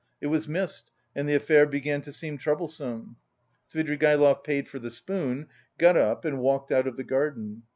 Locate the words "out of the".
6.71-7.03